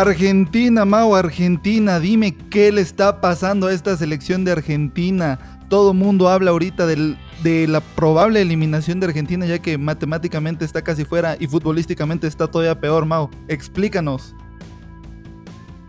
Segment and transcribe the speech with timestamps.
[0.00, 5.40] Argentina, Mau, Argentina, dime qué le está pasando a esta selección de Argentina.
[5.68, 11.04] Todo mundo habla ahorita de la probable eliminación de Argentina, ya que matemáticamente está casi
[11.04, 13.28] fuera y futbolísticamente está todavía peor, Mau.
[13.48, 14.36] Explícanos.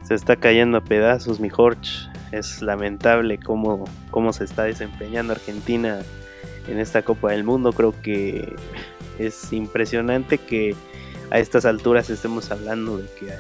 [0.06, 1.92] Se está cayendo a pedazos, mi Jorge.
[2.32, 6.00] Es lamentable cómo, cómo se está desempeñando Argentina
[6.68, 7.74] en esta Copa del Mundo.
[7.74, 8.56] Creo que
[9.20, 10.76] es impresionante que
[11.30, 13.32] a estas alturas estemos hablando de que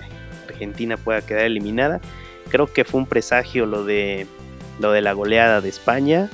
[0.60, 2.02] Argentina pueda quedar eliminada.
[2.50, 4.28] Creo que fue un presagio lo de
[4.80, 6.30] lo de la goleada de España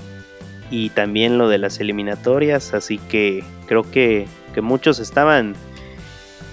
[0.71, 4.27] y también lo de las eliminatorias, así que creo que,
[4.61, 5.53] muchos estaban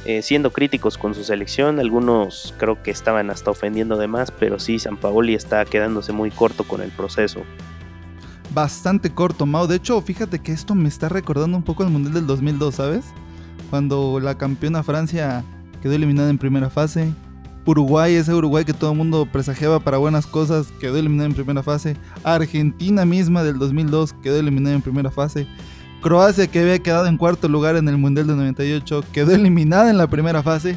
[0.04, 4.58] eh, siendo críticos con su selección, algunos creo que estaban hasta ofendiendo de más, pero
[4.58, 7.42] sí, San Paoli está quedándose muy corto con el proceso.
[8.52, 9.68] Bastante corto, Mao.
[9.68, 13.04] De hecho, fíjate que esto me está recordando un poco el Mundial del 2002, ¿sabes?
[13.70, 15.44] Cuando la campeona Francia
[15.80, 17.12] quedó eliminada en primera fase,
[17.64, 21.62] Uruguay, ese Uruguay que todo el mundo presagiaba para buenas cosas, quedó eliminado en primera
[21.62, 21.96] fase.
[22.24, 25.46] Argentina misma del 2002 quedó eliminada en primera fase.
[26.00, 29.98] Croacia, que había quedado en cuarto lugar en el Mundial del 98, quedó eliminada en
[29.98, 30.76] la primera fase.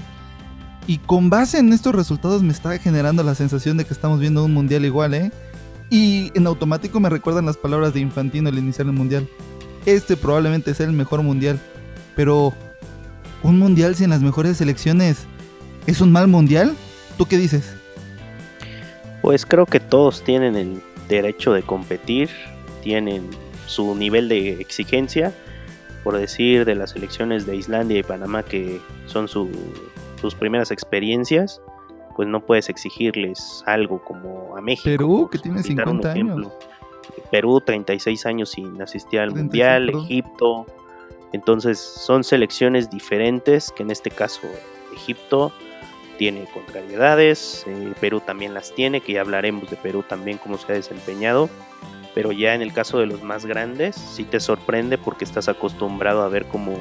[0.86, 4.46] Y con base en estos resultados me está generando la sensación de que estamos viendo
[4.46, 5.32] un Mundial igual, ¿eh?
[5.90, 9.28] Y en automático me recuerdan las palabras de Infantino al iniciar el Mundial.
[9.88, 11.60] Este probablemente sea el mejor Mundial.
[12.16, 12.54] Pero,
[13.42, 15.26] ¿un Mundial sin las mejores selecciones
[15.88, 16.76] ¿Es un mal mundial?
[17.18, 17.76] ¿Tú qué dices?
[19.22, 22.30] Pues creo que todos tienen el derecho de competir,
[22.82, 23.30] tienen
[23.68, 25.34] su nivel de exigencia,
[26.04, 31.62] por decir de las selecciones de Islandia y Panamá que son sus primeras experiencias,
[32.16, 34.86] pues no puedes exigirles algo como a México.
[34.86, 36.52] Perú, que tiene 50 años.
[37.32, 40.66] Perú, 36 años sin asistir al Mundial, Egipto.
[41.34, 44.42] Entonces son selecciones diferentes que en este caso
[44.96, 45.52] Egipto
[46.18, 50.72] tiene contrariedades, eh, Perú también las tiene, que ya hablaremos de Perú también cómo se
[50.72, 51.50] ha desempeñado,
[52.14, 56.24] pero ya en el caso de los más grandes sí te sorprende porque estás acostumbrado
[56.24, 56.74] a ver cómo,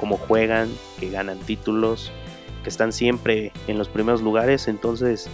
[0.00, 2.10] cómo juegan, que ganan títulos,
[2.62, 5.28] que están siempre en los primeros lugares, entonces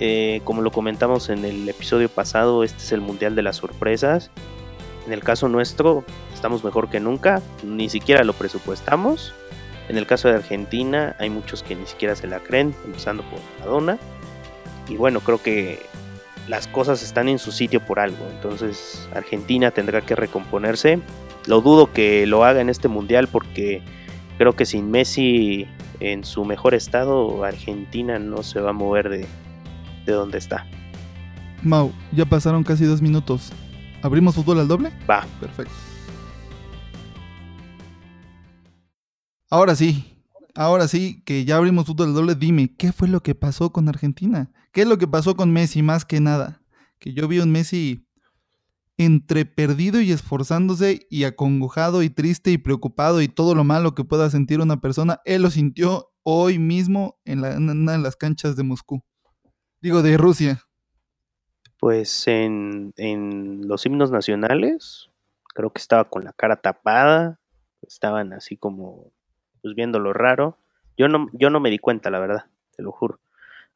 [0.00, 4.30] eh, como lo comentamos en el episodio pasado, este es el Mundial de las Sorpresas.
[5.06, 9.34] En el caso nuestro, estamos mejor que nunca, ni siquiera lo presupuestamos
[9.88, 13.40] en el caso de Argentina hay muchos que ni siquiera se la creen, empezando por
[13.60, 13.98] Madonna.
[14.88, 15.80] Y bueno, creo que
[16.48, 18.26] las cosas están en su sitio por algo.
[18.34, 21.00] Entonces Argentina tendrá que recomponerse.
[21.46, 23.82] Lo dudo que lo haga en este mundial porque
[24.38, 25.66] creo que sin Messi
[26.00, 29.26] en su mejor estado, Argentina no se va a mover de,
[30.06, 30.66] de donde está.
[31.62, 33.52] Mau, ya pasaron casi dos minutos.
[34.02, 34.92] ¿Abrimos fútbol al doble?
[35.08, 35.24] Va.
[35.40, 35.72] Perfecto.
[39.54, 40.20] Ahora sí,
[40.56, 44.50] ahora sí, que ya abrimos fútbol doble, dime, ¿qué fue lo que pasó con Argentina?
[44.72, 46.60] ¿Qué es lo que pasó con Messi más que nada?
[46.98, 48.04] Que yo vi un Messi
[48.98, 54.02] entre perdido y esforzándose y acongojado y triste y preocupado y todo lo malo que
[54.02, 58.64] pueda sentir una persona, él lo sintió hoy mismo en, una de las canchas de
[58.64, 59.04] Moscú.
[59.80, 60.62] Digo, de Rusia.
[61.78, 62.92] Pues en
[63.68, 65.10] los himnos nacionales,
[65.54, 67.38] creo que estaba con la cara tapada,
[67.82, 69.12] estaban así como
[69.64, 70.58] pues viendo lo raro.
[70.98, 72.44] Yo no, yo no me di cuenta, la verdad,
[72.76, 73.18] te lo juro.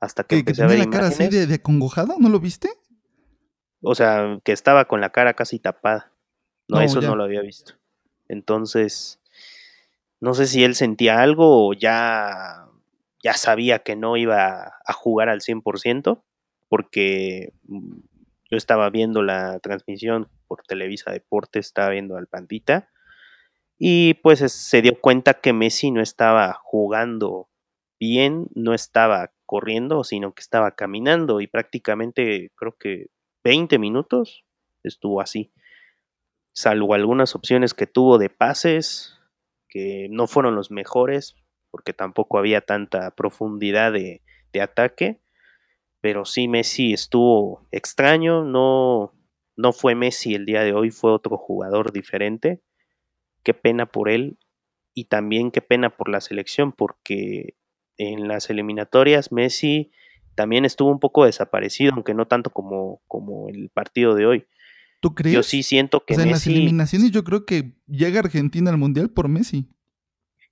[0.01, 1.61] Hasta que, empecé a ver la cara así de, de
[2.19, 2.69] ¿No lo viste?
[3.81, 6.13] O sea, que estaba con la cara casi tapada.
[6.69, 7.73] No, eso no lo había visto.
[8.29, 9.19] Entonces,
[10.21, 12.67] no sé si él sentía algo o ya,
[13.25, 16.23] ya sabía que no iba a jugar al 100%,
[16.69, 18.01] porque mm,
[18.51, 22.91] yo estaba viendo la transmisión por Televisa Deportes, estaba viendo al Pandita,
[23.79, 27.49] y pues se dio cuenta que Messi no estaba jugando
[28.01, 33.07] bien, no estaba corriendo, sino que estaba caminando y prácticamente creo que
[33.45, 34.45] 20 minutos
[34.83, 35.53] estuvo así.
[36.53, 39.17] Salvo algunas opciones que tuvo de pases,
[39.69, 41.37] que no fueron los mejores,
[41.71, 44.23] porque tampoco había tanta profundidad de,
[44.53, 45.21] de ataque.
[46.01, 49.13] Pero sí, Messi estuvo extraño, no,
[49.57, 52.61] no fue Messi el día de hoy, fue otro jugador diferente
[53.43, 54.39] qué pena por él
[54.95, 57.55] y también qué pena por la selección, porque
[57.97, 59.91] en las eliminatorias Messi
[60.35, 64.47] también estuvo un poco desaparecido, aunque no tanto como, como el partido de hoy.
[65.01, 65.35] ¿Tú crees?
[65.35, 69.29] Yo sí siento que en las eliminaciones yo creo que llega Argentina al Mundial por
[69.29, 69.69] Messi.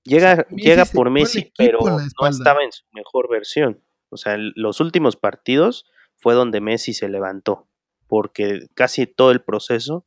[0.04, 3.80] Llega, llega por Messi, pero no estaba en su mejor versión.
[4.08, 5.84] O sea, los últimos partidos
[6.14, 7.68] fue donde Messi se levantó,
[8.06, 10.06] porque casi todo el proceso,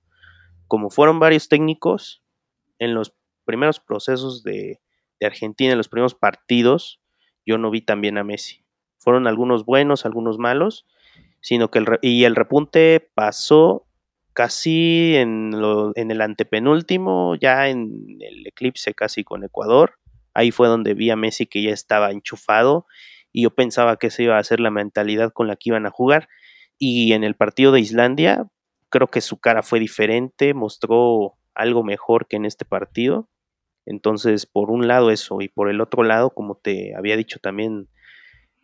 [0.67, 2.23] como fueron varios técnicos,
[2.79, 3.13] en los
[3.45, 4.79] primeros procesos de,
[5.21, 7.01] Argentina, en los primeros partidos,
[7.45, 8.63] yo no vi también a Messi.
[8.97, 10.85] Fueron algunos buenos, algunos malos,
[11.41, 13.85] sino que el, y el repunte pasó
[14.31, 19.99] casi en, lo, en el antepenúltimo, ya en el eclipse casi con Ecuador.
[20.33, 22.85] Ahí fue donde vi a Messi que ya estaba enchufado
[23.31, 25.91] y yo pensaba que esa iba a ser la mentalidad con la que iban a
[25.91, 26.29] jugar.
[26.77, 28.47] Y en el partido de Islandia,
[28.89, 33.29] creo que su cara fue diferente, mostró algo mejor que en este partido.
[33.85, 37.89] Entonces, por un lado eso, y por el otro lado, como te había dicho también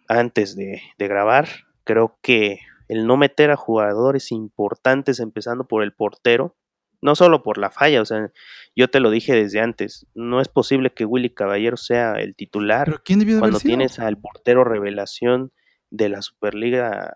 [0.07, 1.47] antes de, de grabar,
[1.83, 6.55] creo que el no meter a jugadores importantes, empezando por el portero,
[7.01, 8.31] no solo por la falla, o sea,
[8.75, 13.01] yo te lo dije desde antes, no es posible que Willy Caballero sea el titular
[13.39, 15.51] cuando tienes al portero revelación
[15.89, 17.13] de la Superliga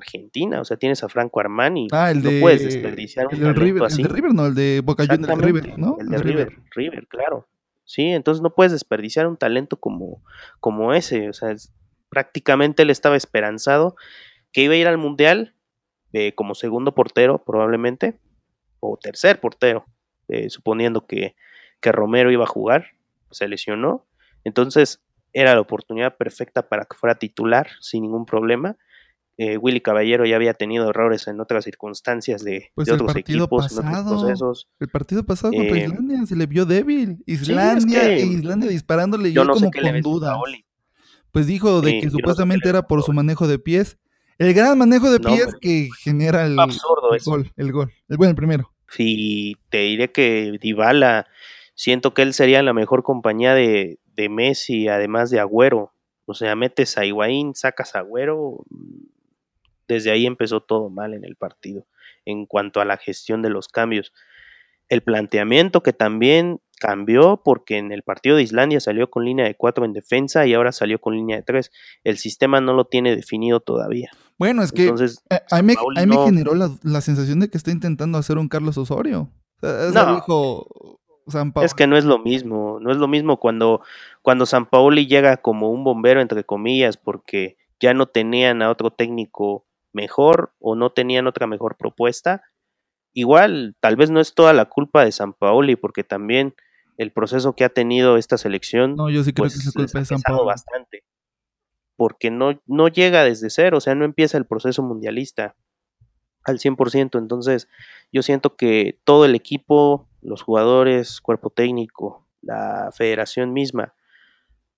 [0.00, 3.54] Argentina, o sea, tienes a Franco Armani, ah, el de, no puedes desperdiciar un el
[3.54, 4.02] River, así.
[4.02, 5.96] El de River, no, el de Boca Juniors, el de River, ¿no?
[6.00, 7.48] El de River, River, claro.
[7.84, 10.22] Sí, entonces no puedes desperdiciar un talento como,
[10.60, 11.54] como ese, o sea,
[12.08, 13.96] prácticamente él estaba esperanzado
[14.52, 15.54] que iba a ir al Mundial
[16.12, 18.18] eh, como segundo portero probablemente,
[18.80, 19.86] o tercer portero,
[20.28, 21.36] eh, suponiendo que,
[21.80, 22.92] que, Romero iba a jugar,
[23.30, 24.06] se lesionó,
[24.42, 28.76] entonces era la oportunidad perfecta para que fuera titular sin ningún problema.
[29.42, 33.88] Eh, Willy Caballero ya había tenido errores en otras circunstancias de, pues otros equipos, pasado,
[33.88, 34.68] en otros procesos.
[34.78, 37.22] El partido pasado contra Islandia se le vio débil.
[37.24, 40.36] Islandia, Islandia disparándole yo, como con dudas.
[41.32, 43.96] Pues dijo de que supuestamente era por su manejo de pies
[44.36, 46.56] el gran manejo de pies que genera el,
[47.24, 48.74] gol, el gol, el bueno, el primero.
[48.88, 51.26] Sí, te diré que Dybala,
[51.74, 55.94] siento que él sería la mejor compañía de, de Messi, además de Agüero.
[56.26, 58.66] O sea, metes a Higuaín, sacas a Agüero,
[59.94, 61.86] desde ahí empezó todo mal en el partido,
[62.24, 64.12] en cuanto a la gestión de los cambios.
[64.88, 69.54] El planteamiento que también cambió porque en el partido de Islandia salió con línea de
[69.54, 71.70] 4 en defensa y ahora salió con línea de 3.
[72.04, 74.10] El sistema no lo tiene definido todavía.
[74.38, 75.74] Bueno, es que Entonces, eh, a, mí,
[76.06, 79.30] me generó la, sensación de que está intentando hacer un Carlos Osorio.
[79.62, 80.64] no,
[81.62, 83.82] es que no es lo mismo, no es lo mismo cuando,
[84.22, 88.90] cuando San Paoli llega como un bombero, entre comillas, porque ya no tenían a otro
[88.90, 92.42] técnico mejor o no tenían otra mejor propuesta.
[93.12, 96.54] Igual, tal vez no es toda la culpa de San Paoli, porque también
[96.96, 98.94] el proceso que ha tenido esta selección.
[98.94, 100.46] No, yo sí creo que es culpa de San Paoli.
[100.46, 101.04] bastante
[102.00, 105.54] porque no, no llega desde cero, o sea, no empieza el proceso mundialista
[106.44, 107.18] al 100%.
[107.18, 107.68] Entonces,
[108.10, 113.92] yo siento que todo el equipo, los jugadores, cuerpo técnico, la federación misma,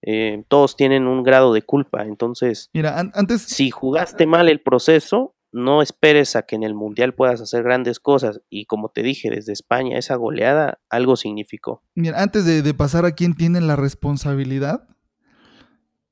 [0.02, 2.02] eh, todos tienen un grado de culpa.
[2.02, 3.42] Entonces, Mira, antes...
[3.42, 8.00] si jugaste mal el proceso, no esperes a que en el mundial puedas hacer grandes
[8.00, 8.40] cosas.
[8.50, 11.82] Y como te dije, desde España, esa goleada algo significó.
[11.94, 14.88] Mira, antes de, de pasar a quién tiene la responsabilidad,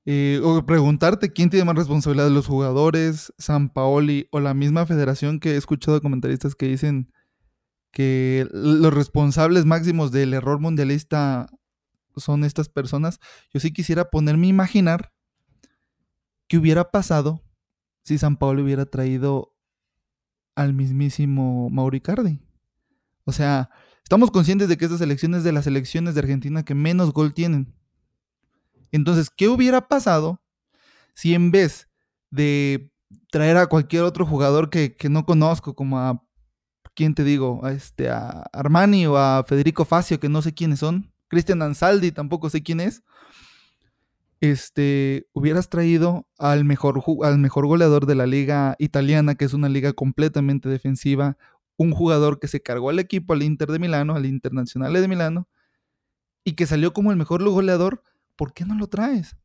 [0.07, 4.87] eh, o preguntarte quién tiene más responsabilidad de los jugadores, San Paoli o la misma
[4.87, 7.13] federación que he escuchado comentaristas que dicen
[7.93, 11.49] que los responsables máximos del error mundialista
[12.17, 13.21] son estas personas.
[13.53, 15.13] Yo sí quisiera ponerme a imaginar
[16.49, 17.43] qué hubiera pasado
[18.03, 19.55] si San Paoli hubiera traído
[20.55, 22.41] al mismísimo Mauricardi.
[23.25, 23.71] O sea,
[24.03, 27.73] estamos conscientes de que estas elecciones de las elecciones de Argentina que menos gol tienen.
[28.93, 30.43] Entonces, ¿qué hubiera pasado
[31.15, 31.89] si en vez
[32.31, 32.93] de
[33.31, 36.25] traer a cualquier otro jugador que, no conozco, como a,
[36.95, 37.65] ¿quién te digo?
[37.65, 42.13] A, este, a Armani o a Federico Facio, que no sé quiénes son, Cristian Ansaldi,
[42.13, 43.03] tampoco sé quién es,
[44.41, 49.69] este, hubieras traído al mejor, al mejor goleador de la liga italiana, que es una
[49.69, 51.39] liga completamente defensiva,
[51.77, 55.49] un jugador que se cargó al equipo, al Inter de Milano, al Internacional de Milano,
[56.45, 58.03] y que salió como el mejor goleador
[58.41, 59.37] ¿por qué no lo traes?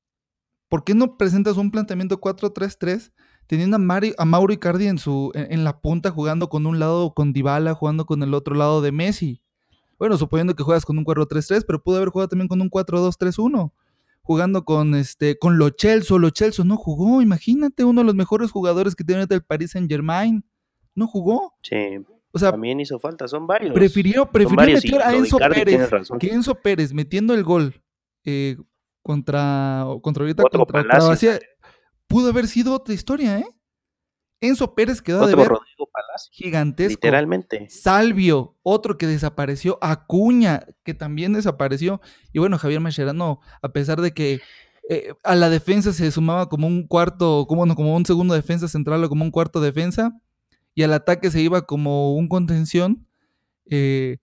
[0.69, 3.11] ¿Por qué no presentas un planteamiento 4-3-3
[3.45, 7.33] teniendo a, a Mauro Icardi en, su, en, la punta jugando con un lado con
[7.33, 9.41] Dybala, jugando con el otro lado de Messi?
[9.97, 13.71] Bueno, suponiendo que juegas con un 4-3-3, pero pudo haber jugado también con un 4-2-3-1
[14.25, 18.51] jugando con este con Lo Celso, Lo Celso no jugó, imagínate, uno de los mejores
[18.51, 20.43] jugadores que tiene el Paris Saint-Germain,
[20.95, 21.53] no jugó.
[21.61, 21.75] Sí.
[22.31, 23.73] O sea, también hizo falta, son varios.
[23.73, 27.81] Prefirió, prefirió meter a Enzo Pérez, que Enzo Pérez metiendo el gol
[28.25, 28.57] eh,
[29.03, 31.39] contra, contra ahorita contra Croacia,
[32.07, 33.47] pudo haber sido otra historia, ¿eh?
[34.41, 35.49] Enzo Pérez quedó de ver
[36.31, 36.91] gigantesco.
[36.91, 37.67] Literalmente.
[37.69, 39.77] Salvio, otro que desapareció.
[39.81, 42.01] Acuña, que también desapareció.
[42.33, 44.41] Y bueno, Javier Mascherano, a pesar de que
[44.89, 48.67] eh, a la defensa se sumaba como un cuarto, como, no, como un segundo defensa
[48.67, 50.19] central o como un cuarto defensa,
[50.73, 53.07] y al ataque se iba como un contención,
[53.69, 54.17] eh,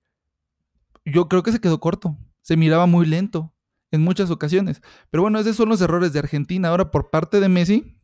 [1.04, 2.16] yo creo que se quedó corto.
[2.42, 3.52] Se miraba muy lento
[3.90, 4.82] en muchas ocasiones.
[5.10, 6.68] Pero bueno, esos son los errores de Argentina.
[6.68, 7.96] Ahora por parte de Messi,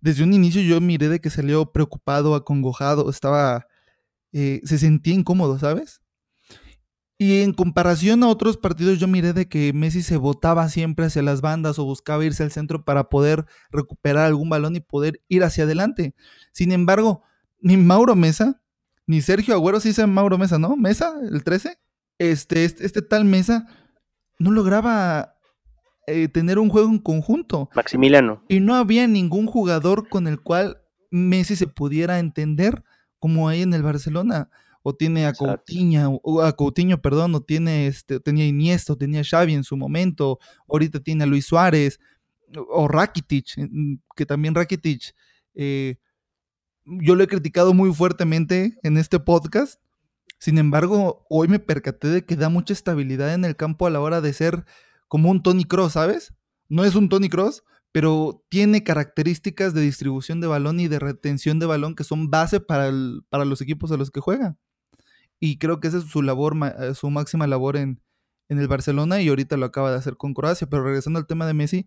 [0.00, 3.66] desde un inicio yo miré de que salió preocupado, acongojado, estaba,
[4.32, 6.00] eh, se sentía incómodo, ¿sabes?
[7.22, 11.20] Y en comparación a otros partidos, yo miré de que Messi se botaba siempre hacia
[11.20, 15.44] las bandas o buscaba irse al centro para poder recuperar algún balón y poder ir
[15.44, 16.14] hacia adelante.
[16.52, 17.22] Sin embargo,
[17.60, 18.62] ni Mauro Mesa,
[19.06, 20.76] ni Sergio Agüero, sí dice Mauro Mesa, ¿no?
[20.76, 21.78] Mesa, el 13.
[22.18, 23.66] Este, este, este tal Mesa
[24.38, 25.34] no lograba
[26.12, 27.70] eh, tener un juego en conjunto.
[27.74, 28.42] Maximiliano.
[28.48, 32.84] Y no había ningún jugador con el cual Messi se pudiera entender
[33.18, 34.50] como hay en el Barcelona
[34.82, 39.22] o tiene a Coutinho, o a Coutinho, perdón, o tiene este, tenía Iniesta, o tenía
[39.22, 40.38] Xavi en su momento,
[40.68, 42.00] ahorita tiene a Luis Suárez,
[42.56, 43.56] o Rakitic,
[44.16, 45.14] que también Rakitic,
[45.54, 45.96] eh,
[46.84, 49.80] yo lo he criticado muy fuertemente en este podcast,
[50.38, 54.00] sin embargo, hoy me percaté de que da mucha estabilidad en el campo a la
[54.00, 54.64] hora de ser
[55.10, 56.32] como un Tony Cross, ¿sabes?
[56.70, 61.58] No es un Tony Cross, pero tiene características de distribución de balón y de retención
[61.58, 62.90] de balón que son base para,
[63.28, 64.56] para los equipos a los que juega
[65.40, 68.00] y creo que esa es su labor, eh, su máxima labor en,
[68.48, 70.68] el Barcelona y ahorita lo acaba de hacer con Croacia.
[70.68, 71.86] Pero regresando al tema de Messi,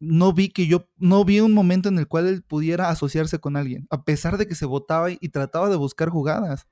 [0.00, 3.56] no vi que yo, no vi un momento en el cual él pudiera asociarse con
[3.56, 6.66] alguien, a pesar de que se votaba y trataba de buscar jugadas.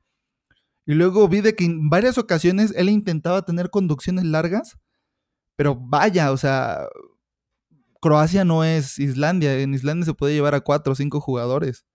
[0.86, 4.76] Y luego vi de que en varias ocasiones él intentaba tener conducciones largas,
[5.56, 6.86] pero vaya, o sea,
[8.00, 9.58] Croacia no es Islandia.
[9.58, 11.86] En Islandia se puede llevar a cuatro o cinco jugadores.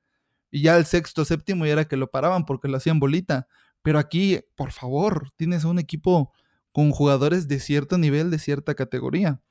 [0.49, 3.47] Y ya el sexto, séptimo ya era que lo paraban porque lo hacían bolita.
[3.81, 6.33] Pero aquí, por favor, tienes un equipo
[6.71, 9.41] con jugadores de cierto nivel, de cierta categoría.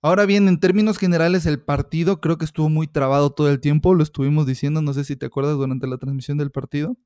[0.00, 3.94] Ahora bien, en términos generales, el partido creo que estuvo muy trabado todo el tiempo,
[3.94, 6.96] lo estuvimos diciendo, no sé si te acuerdas durante la transmisión del partido.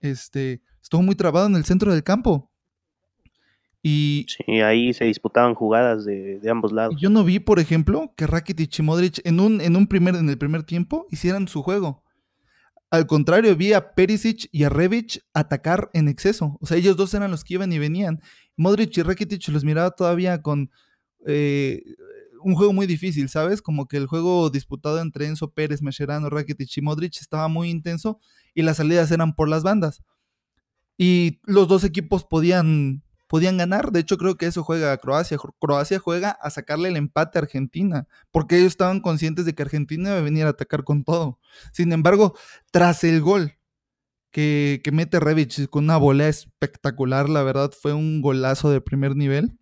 [0.00, 2.50] Este, estuvo muy trabado en el centro del campo.
[3.86, 6.96] Y sí, ahí se disputaban jugadas de, ambos lados.
[6.98, 10.26] Yo no vi, por ejemplo, que Rakitic y Modric en un, en un primer, en
[10.30, 12.02] el primer tiempo hicieran su juego.
[12.90, 16.56] Al contrario, vi a Perisic y a Rebic atacar en exceso.
[16.62, 18.22] O sea, ellos dos eran los que iban y venían.
[18.56, 20.70] Modric y Rakitic los miraba todavía con
[21.26, 21.82] eh,
[22.42, 23.60] un juego muy difícil, ¿sabes?
[23.60, 28.18] Como que el juego disputado entre Enzo Pérez, Mascherano, Rakitic y Modric estaba muy intenso
[28.54, 30.02] y las salidas eran por las bandas.
[30.96, 33.03] Y los dos equipos podían
[33.34, 33.90] podían ganar.
[33.90, 35.36] De hecho, creo que eso juega Croacia.
[35.58, 40.10] Croacia juega a sacarle el empate a Argentina, porque ellos estaban conscientes de que Argentina
[40.10, 41.40] iba a venir a atacar con todo.
[41.72, 42.36] Sin embargo,
[42.70, 43.58] tras el gol
[44.30, 49.16] que, que mete Revic con una volea espectacular, la verdad fue un golazo de primer
[49.16, 49.58] nivel.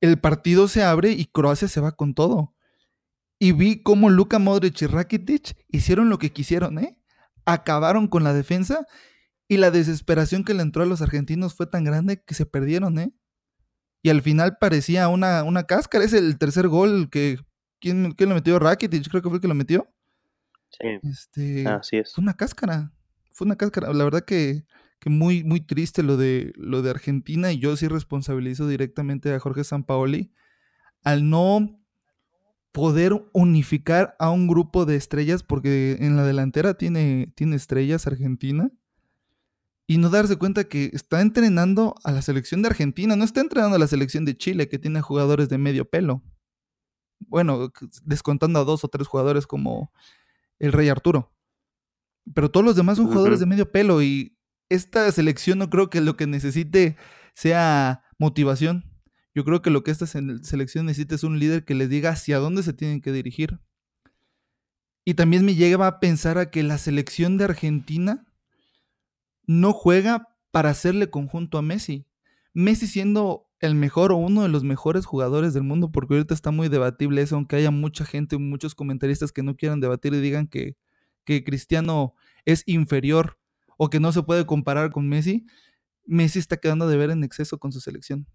[0.00, 2.54] El partido se abre y Croacia se va con todo.
[3.38, 6.96] Y vi cómo Luka Modric y Rakitic hicieron lo que quisieron, ¿eh?
[7.44, 8.86] Acabaron con la defensa
[9.48, 12.98] y la desesperación que le entró a los argentinos fue tan grande que se perdieron,
[12.98, 13.12] ¿eh?
[14.02, 16.04] Y al final parecía una, una cáscara.
[16.04, 17.38] Es el tercer gol que.
[17.80, 18.58] ¿Quién, lo metió?
[18.58, 19.88] Rakitic, creo que fue el que lo metió.
[20.70, 20.88] Sí.
[21.02, 22.14] Este, Así es.
[22.14, 22.92] Fue una cáscara.
[23.32, 23.92] Fue una cáscara.
[23.92, 24.64] La verdad que,
[25.00, 27.52] que, muy, muy triste lo de, lo de Argentina.
[27.52, 30.32] Y yo sí responsabilizo directamente a Jorge Sampaoli
[31.02, 31.78] al no
[32.72, 38.70] poder unificar a un grupo de estrellas, porque en la delantera tiene, tiene estrellas Argentina
[39.86, 43.76] y no darse cuenta que está entrenando a la selección de Argentina, no está entrenando
[43.76, 46.22] a la selección de Chile, que tiene jugadores de medio pelo.
[47.20, 47.70] Bueno,
[48.02, 49.92] descontando a dos o tres jugadores como
[50.58, 51.32] el Rey Arturo.
[52.34, 54.38] Pero todos los demás son jugadores de medio pelo y
[54.70, 56.96] esta selección no creo que lo que necesite
[57.34, 58.84] sea motivación.
[59.34, 62.38] Yo creo que lo que esta selección necesita es un líder que les diga hacia
[62.38, 63.60] dónde se tienen que dirigir.
[65.04, 68.24] Y también me lleva a pensar a que la selección de Argentina
[69.46, 72.06] no juega para hacerle conjunto a Messi.
[72.52, 76.50] Messi siendo el mejor o uno de los mejores jugadores del mundo, porque ahorita está
[76.50, 80.46] muy debatible eso, aunque haya mucha gente, muchos comentaristas que no quieran debatir y digan
[80.46, 80.76] que,
[81.24, 83.38] que Cristiano es inferior
[83.76, 85.46] o que no se puede comparar con Messi,
[86.06, 88.26] Messi está quedando de ver en exceso con su selección.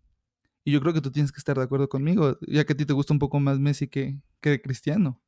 [0.64, 2.86] Y yo creo que tú tienes que estar de acuerdo conmigo, ya que a ti
[2.86, 5.22] te gusta un poco más Messi que, que Cristiano.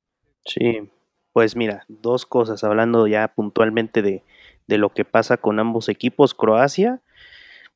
[0.45, 0.89] Sí,
[1.33, 4.23] pues mira, dos cosas, hablando ya puntualmente de,
[4.72, 7.01] de lo que pasa con ambos equipos, Croacia,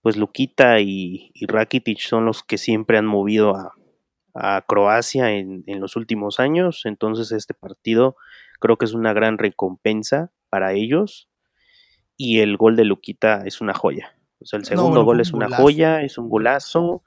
[0.02, 3.74] pues Luquita y, Rakitic son los que siempre han movido a,
[4.68, 8.16] Croacia en, los últimos años, entonces este partido
[8.60, 11.30] creo que es una gran recompensa para ellos
[12.18, 14.14] y el gol de Luquita es una joya.
[14.40, 17.04] O sea, el segundo gol es una joya, es un golazo,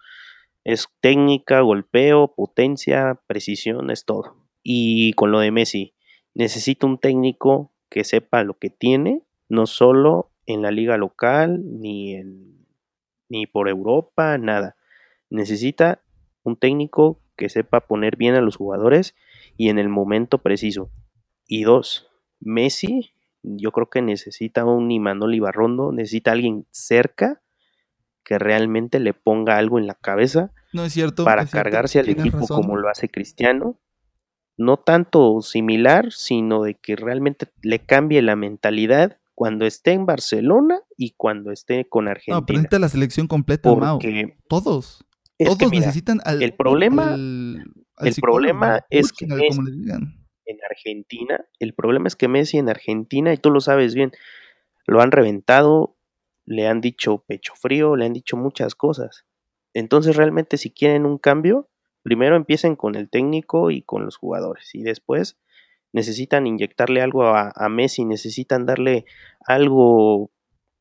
[0.64, 4.36] es técnica, golpeo, potencia, precisión, es todo.
[4.62, 5.94] Y con lo de Messi,
[6.34, 12.14] necesita un técnico que sepa lo que tiene no solo en la liga local, ni,
[12.14, 12.66] en,
[13.28, 14.76] ni por Europa, nada.
[15.30, 16.02] Necesita
[16.42, 19.14] un técnico que sepa poner bien a los jugadores
[19.56, 20.90] y en el momento preciso.
[21.46, 22.08] Y dos,
[22.40, 23.12] Messi,
[23.42, 27.42] yo creo que necesita un Imanol Ibarrondo, necesita alguien cerca
[28.24, 32.46] que realmente le ponga algo en la cabeza no es cierto, para cargarse al equipo
[32.46, 33.78] como lo hace Cristiano.
[34.56, 40.80] No tanto similar, sino de que realmente le cambie la mentalidad cuando esté en Barcelona
[40.96, 42.40] y cuando esté con Argentina.
[42.40, 45.04] No, presenta la selección completa, Porque Todos.
[45.38, 52.26] Todos necesitan al, El problema, el problema es que en Argentina, el problema es que
[52.26, 54.10] Messi en Argentina, y tú lo sabes bien,
[54.88, 55.96] lo han reventado,
[56.44, 59.24] le han dicho pecho frío, le han dicho muchas cosas.
[59.72, 61.70] Entonces realmente si quieren un cambio,
[62.02, 65.38] primero empiecen con el técnico y con los jugadores y después
[65.92, 69.04] necesitan inyectarle algo a, Messi, necesitan darle
[69.46, 70.30] algo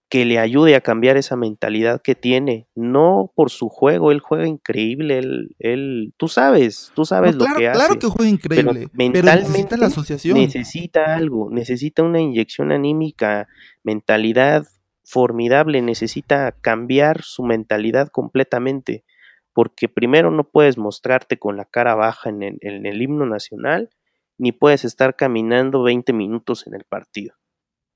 [0.09, 4.47] que le ayude a cambiar esa mentalidad que tiene, no por su juego, él juega
[4.47, 7.77] increíble, él, él tú sabes, tú sabes lo que hace.
[7.77, 10.37] Claro que juega increíble, pero necesita la asociación.
[10.37, 13.49] Necesita algo, necesita una inyección anímica,
[13.83, 14.65] mentalidad
[15.03, 19.03] formidable, necesita cambiar su mentalidad completamente,
[19.51, 23.89] porque primero no puedes mostrarte con la cara baja en el himno nacional,
[24.37, 27.35] ni puedes estar caminando 20 minutos en el partido.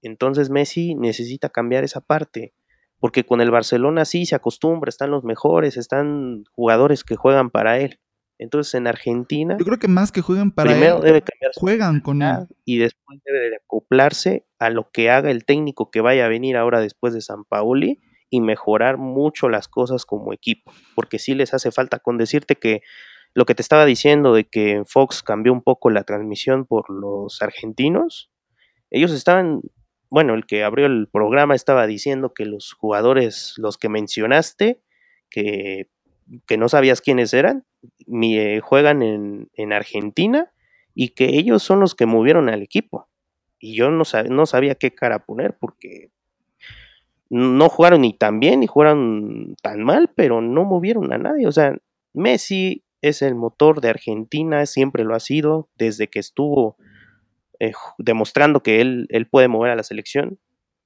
[0.02, 2.54] Entonces Messi necesita cambiar esa parte,
[3.00, 7.80] porque con el Barcelona sí se acostumbra, están los mejores, están jugadores que juegan para
[7.80, 8.00] él.
[8.40, 9.56] Entonces en Argentina...
[9.60, 12.48] Yo creo que más que jueguen para primero debe cambiar juegan con él.
[12.66, 16.58] Y después debe de acoplarse a lo que haga el técnico que vaya a venir
[16.58, 21.54] ahora después de San Paoli y mejorar mucho las cosas como equipo, porque sí les
[21.54, 22.82] hace falta con decirte que
[23.34, 27.42] lo que te estaba diciendo de que Fox cambió un poco la transmisión por los
[27.42, 28.32] argentinos,
[28.90, 29.62] ellos estaban,
[30.10, 34.82] bueno, el que abrió el programa estaba diciendo que los jugadores, los que mencionaste,
[35.30, 35.90] que,
[36.46, 37.66] que no sabías quiénes eran,
[38.22, 40.52] eh, juegan en, en, Argentina
[40.94, 43.08] y que ellos son los que movieron al equipo.
[43.60, 46.12] Y yo no, no sabía qué cara poner porque
[47.30, 51.48] no jugaron ni tan bien ni jugaron tan mal, pero no movieron a nadie.
[51.48, 51.78] O sea,
[52.14, 56.78] Messi es el motor de Argentina, siempre lo ha sido, desde que estuvo
[57.60, 60.40] eh, demostrando que él, él, puede mover a la selección,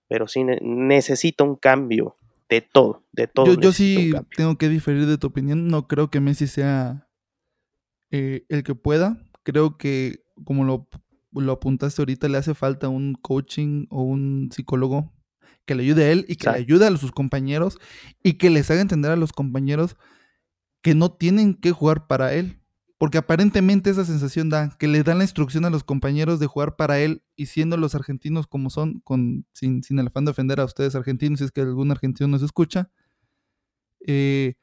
[0.07, 2.17] pero sí necesita un cambio
[2.49, 3.59] de todo, de todo.
[3.59, 7.07] Yo, sí tengo que diferir de tu opinión, no creo que Messi sea
[8.11, 10.87] eh, el que pueda, creo que como lo,
[11.33, 15.11] lo apuntaste ahorita, le hace falta un coaching o un psicólogo
[15.65, 17.79] que le ayude a él y que le ayude a sus compañeros
[18.23, 19.95] y que les haga entender a los compañeros
[20.85, 22.59] que no tienen que jugar para él.
[22.99, 26.75] Porque aparentemente esa sensación da que le dan la instrucción a los compañeros de jugar
[26.75, 30.59] para él y siendo los argentinos como son, con, sin, sin el afán de ofender
[30.59, 32.91] a ustedes argentinos, si es que algún argentino nos escucha,
[34.05, 34.53] eh,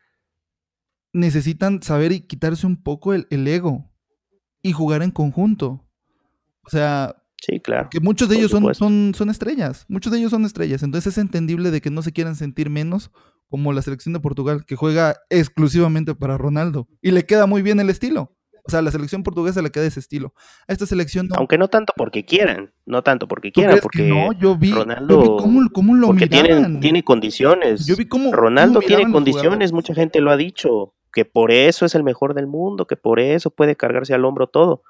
[1.12, 3.90] necesitan saber y quitarse un poco el, ego
[4.62, 5.85] y jugar en conjunto.
[6.62, 7.88] O sea, Sí, claro.
[7.90, 9.85] Que muchos de ellos son, son, son, estrellas.
[9.88, 10.85] Muchos de ellos son estrellas.
[10.85, 13.11] Entonces es entendible de que no se quieran sentir menos
[13.52, 16.88] como la selección de Portugal, que juega exclusivamente para Ronaldo.
[17.02, 18.34] Y le queda muy bien el estilo.
[18.64, 20.32] O sea, a la selección portuguesa le queda ese estilo.
[20.66, 21.34] A esta selección no.
[21.36, 25.94] Aunque no tanto porque quieran, no tanto porque quieran, porque no, yo vi, Ronaldo, cómo,
[25.94, 27.84] lo porque tiene, condiciones.
[27.84, 31.94] Yo vi cómo Ronaldo tiene condiciones, mucha gente lo ha dicho, que por eso es
[31.94, 34.82] el mejor del mundo, que por eso puede cargarse al hombro todo.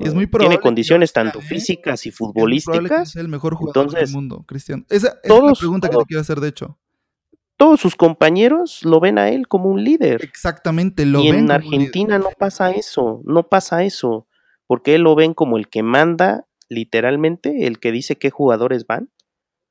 [0.00, 1.42] Es muy tiene condiciones tanto ¿eh?
[1.42, 3.10] físicas y futbolísticas.
[3.10, 4.86] Es, el mejor jugador del mundo, Cristian.
[4.88, 6.78] Esa, es la pregunta que te quiero hacer, de hecho
[7.62, 10.24] todos sus compañeros lo ven a él como un líder.
[10.24, 14.26] Exactamente, lo y en Argentina no pasa eso, no pasa eso,
[14.66, 19.10] porque él lo ven como el que manda literalmente, el que dice qué jugadores van.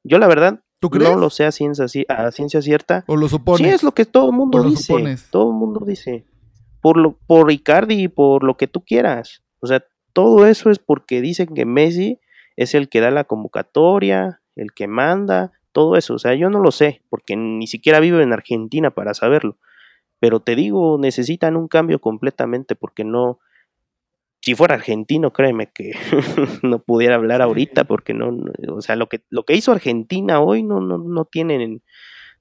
[0.06, 3.04] Yo la verdad no lo sé a ciencia, a ciencia cierta.
[3.08, 3.68] O lo supones.
[3.68, 5.18] Sí, es lo que todo el mundo dice.
[5.30, 6.26] Todo el mundo dice.
[6.80, 9.44] Por, lo, por Ricardi, por lo que tú quieras.
[9.60, 12.22] O sea, todo eso es porque dicen que Messi
[12.56, 16.16] es el que da la convocatoria, el que manda, todo eso.
[16.16, 19.58] O sea, yo no lo sé, porque ni siquiera vivo en Argentina para saberlo.
[20.20, 23.40] Pero te digo, necesitan un cambio completamente, porque no.
[24.44, 25.92] Si fuera argentino, créeme que
[26.64, 28.36] no pudiera hablar ahorita, porque no,
[28.70, 31.84] o sea, lo que, lo que hizo Argentina hoy no, no, no tienen,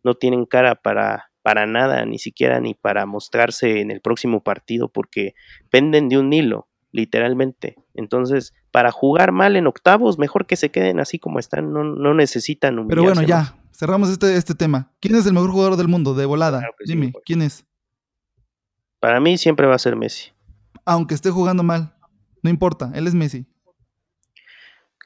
[0.03, 4.89] no tienen cara para, para nada, ni siquiera ni para mostrarse en el próximo partido,
[4.89, 5.35] porque
[5.71, 7.77] penden de un hilo literalmente.
[7.95, 12.15] Entonces, para jugar mal en octavos, mejor que se queden así como están, no, no
[12.15, 14.93] necesitan un Pero bueno, ya, cerramos este, este tema.
[15.01, 16.63] ¿Quién es el mejor jugador del mundo de volada?
[16.85, 17.65] Dime, ¿quién es?
[19.01, 20.33] Para mí siempre va a ser Messi.
[20.85, 21.95] Aunque esté jugando mal,
[22.43, 23.47] no importa, él es Messi.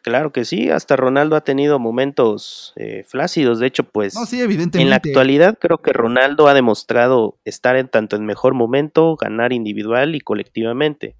[0.02, 4.82] Claro que sí, hasta Ronaldo ha tenido momentos eh, flácidos, de hecho, pues sí, evidentemente.
[4.82, 9.54] en la actualidad creo que Ronaldo ha demostrado estar en tanto en mejor momento, ganar
[9.54, 11.16] individual y colectivamente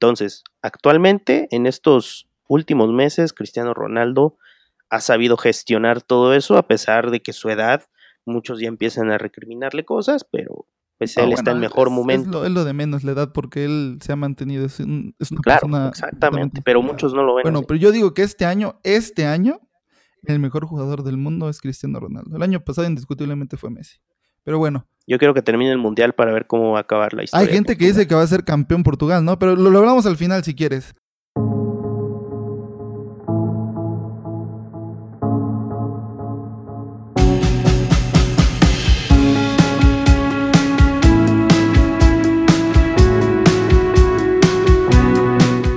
[0.00, 4.36] Entonces, actualmente, en estos últimos meses, Cristiano Ronaldo
[4.90, 7.82] ha sabido gestionar todo eso, a pesar de que su edad,
[8.24, 10.66] muchos ya empiezan a recriminarle cosas, pero
[10.98, 12.44] pues él está en mejor momento.
[12.44, 16.62] Es lo, de menos la edad, porque él se ha mantenido, es, una claro, Exactamente,
[16.64, 17.42] pero muchos no lo ven.
[17.42, 19.60] Bueno, pero yo digo que este año, este año,
[20.22, 22.36] el mejor jugador del mundo es Cristiano Ronaldo.
[22.36, 23.98] El año pasado indiscutiblemente fue Messi.
[24.48, 24.86] Pero bueno.
[25.06, 27.46] Yo quiero que termine el mundial para ver cómo va a acabar la historia.
[27.46, 29.38] Hay gente que dice que va a ser campeón Portugal, ¿no?
[29.38, 30.94] Pero lo, lo hablamos al final si quieres.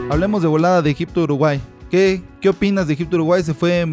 [0.10, 1.60] Hablemos de volada de Egipto-Uruguay.
[1.90, 3.44] ¿Qué, ¿Qué opinas de Egipto-Uruguay?
[3.44, 3.86] Se fue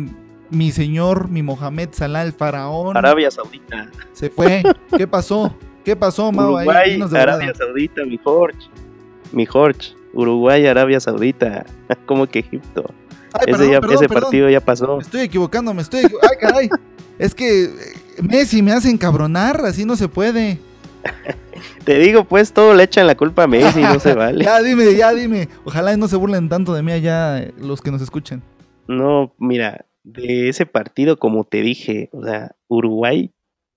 [0.50, 2.96] mi señor, mi Mohamed Salah, el faraón.
[2.96, 3.90] Arabia Saudita.
[4.12, 4.62] Se fue.
[4.96, 5.54] ¿Qué pasó?
[5.84, 6.54] ¿Qué pasó, Mau?
[6.54, 8.68] Uruguay, Arabia Saudita, mi Jorge.
[9.32, 9.94] Mi Jorge.
[10.12, 11.64] Uruguay, Arabia Saudita.
[12.06, 12.84] ¿Cómo que Egipto?
[13.46, 15.00] ese, partido ya pasó.
[15.00, 16.32] estoy equivocando, me estoy equivocando.
[16.32, 16.70] Ay, caray.
[17.18, 17.70] Es que eh,
[18.22, 20.58] Messi me hace encabronar, así no se puede.
[21.84, 24.44] Te digo, pues todo le echan la culpa a Messi, no se vale.
[24.44, 25.48] ya dime, ya dime.
[25.64, 28.42] Ojalá no se burlen tanto de mí allá eh, los que nos escuchen.
[28.86, 33.32] No, mira, de ese partido, como te dije, o sea, Uruguay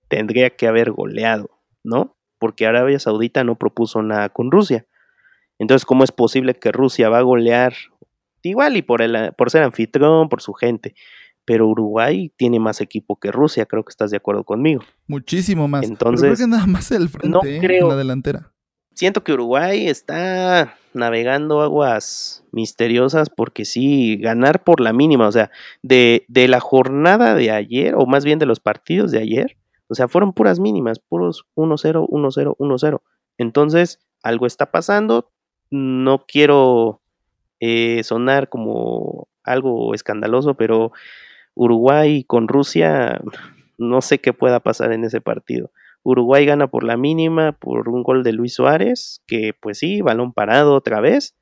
[0.08, 1.50] tendría que haber goleado,
[1.84, 2.16] ¿no?
[2.38, 4.86] Porque Arabia Saudita no propuso nada con Rusia.
[5.58, 7.74] Entonces, ¿cómo es posible que Rusia va a golear?
[8.42, 10.94] Igual y por, el, por ser anfitrión, por su gente.
[11.44, 14.82] Pero Uruguay tiene más equipo que Rusia, creo que estás de acuerdo conmigo.
[15.06, 15.84] Muchísimo más.
[15.84, 17.58] Entonces, creo que nada más el frente, no ¿eh?
[17.60, 18.51] creo, en la delantera.
[18.94, 25.50] Siento que Uruguay está navegando aguas misteriosas porque sí, ganar por la mínima, o sea,
[25.82, 29.56] de, de la jornada de ayer, o más bien de los partidos de ayer,
[29.88, 33.00] o sea, fueron puras mínimas, puros 1-0, 1-0, 1-0.
[33.38, 35.30] Entonces, algo está pasando,
[35.70, 37.00] no quiero
[37.60, 40.92] eh, sonar como algo escandaloso, pero
[41.54, 43.20] Uruguay con Rusia,
[43.78, 45.70] no sé qué pueda pasar en ese partido.
[46.02, 50.32] Uruguay gana por la mínima, por un gol de Luis Suárez, que pues sí, balón
[50.32, 51.36] parado otra vez.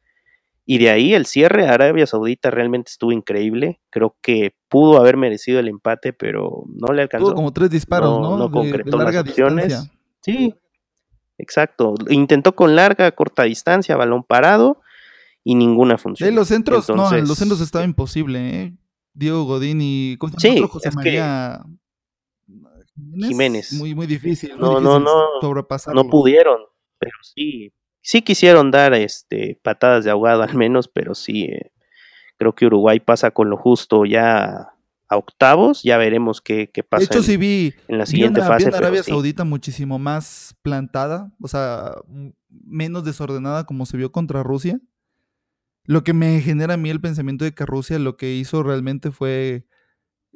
[0.67, 3.81] Y de ahí el cierre a Arabia Saudita realmente estuvo increíble.
[3.91, 7.29] Creo que pudo haber merecido el empate, pero no le alcanzó.
[7.29, 8.37] Tuvo como tres disparos, ¿no?
[8.37, 9.91] No, concretó las opciones.
[10.21, 10.55] Sí,
[11.39, 11.95] exacto.
[12.09, 14.81] Intentó con larga, corta distancia, balón parado
[15.43, 16.35] y ninguna función.
[16.35, 18.73] los centros, no, los centros estaba imposible, ¿eh?
[19.13, 21.65] Diego Godín y sí, José María
[23.15, 23.73] Jiménez.
[23.73, 24.57] Muy, muy difícil.
[24.59, 25.41] No, no, no.
[25.41, 26.61] No pudieron,
[26.99, 27.73] pero sí.
[28.03, 31.45] Sí quisieron dar este patadas de ahogado al menos, pero sí.
[31.45, 31.73] Eh,
[32.39, 34.73] creo que Uruguay pasa con lo justo ya
[35.09, 35.83] a octavos.
[35.83, 37.01] Ya veremos qué, qué pasa.
[37.01, 37.75] De hecho, sí vi.
[37.89, 38.69] En la siguiente fase.
[38.69, 41.97] Arabia Saudita muchísimo más plantada, o sea,
[42.49, 44.81] menos desordenada como se vio contra Rusia.
[45.85, 49.11] Lo que me genera a mí el pensamiento de que Rusia lo que hizo realmente
[49.11, 49.67] fue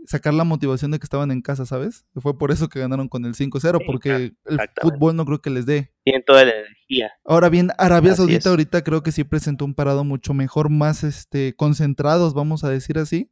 [0.07, 2.05] sacar la motivación de que estaban en casa, ¿sabes?
[2.17, 4.37] Fue por eso que ganaron con el 5-0, porque el
[4.81, 5.93] fútbol no creo que les dé.
[6.05, 7.13] Tienen toda la energía.
[7.25, 11.55] Ahora bien, Arabia Saudita ahorita creo que sí presentó un parado mucho mejor, más este,
[11.57, 13.31] concentrados, vamos a decir así.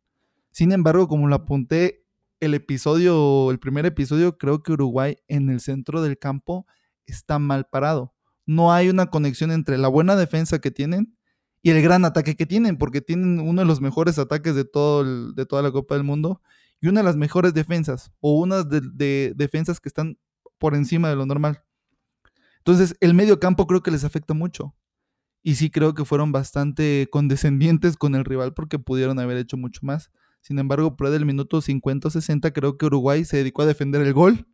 [0.51, 2.05] Sin embargo, como lo apunté,
[2.41, 6.67] el episodio, el primer episodio, creo que Uruguay en el centro del campo
[7.07, 8.15] está mal parado.
[8.47, 11.17] No hay una conexión entre la buena defensa que tienen
[11.63, 15.33] y el gran ataque que tienen, porque tienen uno de los mejores ataques de, todo
[15.33, 16.43] de toda la Copa del Mundo
[16.83, 20.19] y una de las mejores defensas, o unas de, defensas que están
[20.59, 21.63] por encima de lo normal.
[22.59, 24.75] Entonces, el medio campo creo que les afecta mucho.
[25.45, 29.81] Y sí creo que fueron bastante condescendientes con el rival porque pudieron haber hecho mucho
[29.85, 30.11] más.
[30.41, 34.03] Sin embargo, por el minuto 50 o 60 creo que Uruguay se dedicó a defender
[34.03, 34.49] el gol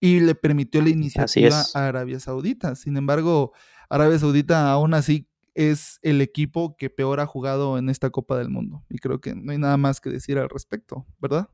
[0.00, 2.74] y le permitió la iniciativa a Arabia Saudita.
[2.74, 3.52] Sin embargo,
[3.88, 8.50] Arabia Saudita aún así es el equipo que peor ha jugado en esta Copa del
[8.50, 8.84] Mundo.
[8.88, 11.48] Y creo que no hay nada más que decir al respecto, ¿verdad?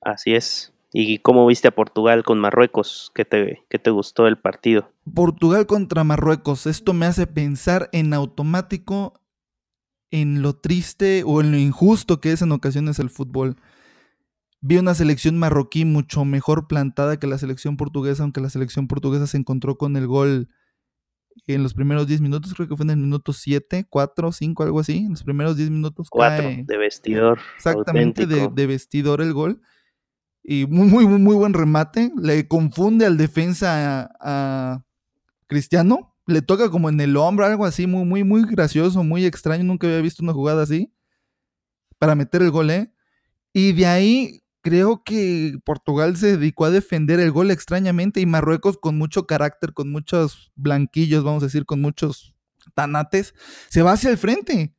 [0.00, 0.72] Así es.
[0.92, 3.10] ¿Y cómo viste a Portugal con Marruecos?
[3.14, 4.92] ¿Qué te, qué te gustó el partido?
[5.12, 6.66] Portugal contra Marruecos.
[6.66, 9.20] Esto me hace pensar en automático
[10.12, 13.56] en lo triste o en lo injusto que es en ocasiones el fútbol.
[14.60, 19.26] Vi una selección marroquí mucho mejor plantada que la selección portuguesa, aunque la selección portuguesa
[19.26, 20.48] se encontró con el gol
[21.46, 24.80] en los primeros 10 minutos, creo que fue en el minuto 7, 4, 5, algo
[24.80, 26.08] así, en los primeros 10 minutos.
[26.10, 27.38] 4 de vestidor.
[27.56, 29.60] Exactamente, de, vestidor el gol.
[30.42, 32.12] Y muy, muy, muy buen remate.
[32.16, 34.84] Le confunde al defensa a,
[35.46, 36.14] Cristiano.
[36.26, 39.64] Le toca como en el hombro, algo así, muy, muy, muy gracioso, muy extraño.
[39.64, 40.92] Nunca había visto una jugada así.
[41.98, 42.92] Para meter el gol, ¿eh?
[43.52, 48.78] Y de ahí creo que Portugal se dedicó a defender el gol extrañamente y Marruecos
[48.78, 52.34] con mucho carácter, con muchos blanquillos, vamos a decir, con muchos
[52.74, 53.34] tanates,
[53.68, 54.74] se va hacia el frente.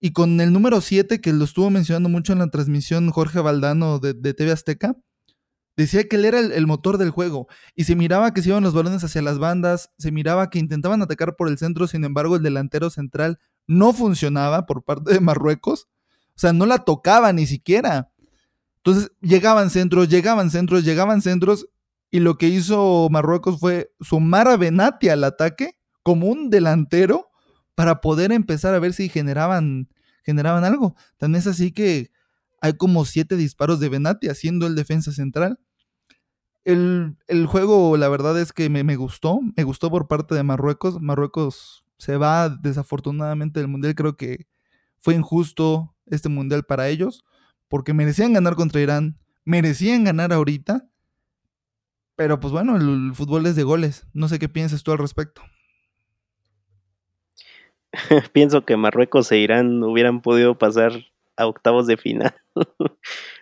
[0.00, 4.00] Y con el número 7, que lo estuvo mencionando mucho en la transmisión Jorge Valdano
[4.00, 4.96] de, TV Azteca,
[5.76, 7.46] decía que él era el, motor del juego.
[7.76, 11.00] Y se miraba que se iban los balones hacia las bandas, se miraba que intentaban
[11.00, 15.88] atacar por el centro, sin embargo el delantero central no funcionaba por parte de Marruecos.
[16.34, 18.10] O sea, no la tocaba ni siquiera.
[18.88, 21.68] Entonces llegaban centros, llegaban centros, llegaban centros.
[22.10, 27.28] Y lo que hizo Marruecos fue sumar a Benati al ataque como un delantero
[27.74, 29.90] para poder empezar a ver si generaban,
[30.24, 30.96] generaban algo.
[31.18, 32.10] Tan es así que
[32.62, 35.60] hay como siete disparos de Benati haciendo el defensa central.
[36.64, 40.98] El, juego, la verdad es que me, me, gustó, me gustó por parte de Marruecos.
[40.98, 44.46] Marruecos se va desafortunadamente del Mundial, creo que
[44.98, 47.22] fue injusto este Mundial para ellos,
[47.68, 50.88] porque merecían ganar contra Irán, merecían ganar ahorita,
[52.16, 54.06] pero pues bueno, el fútbol es de goles.
[54.12, 55.42] No sé qué piensas tú al respecto.
[58.32, 60.92] pienso que Marruecos e Irán hubieran podido pasar
[61.36, 62.34] a octavos de final.